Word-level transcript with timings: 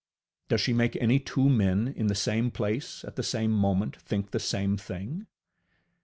Does 0.47 0.61
she 0.61 0.73
make 0.73 0.95
any 0.95 1.19
two 1.19 1.47
men 1.47 1.87
in 1.95 2.07
the 2.07 2.15
same 2.15 2.49
place 2.49 3.05
at 3.05 3.17
the 3.17 3.21
same 3.21 3.51
moment 3.51 3.95
think 3.97 4.31
the 4.31 4.39
same 4.39 4.75
thing? 4.75 5.27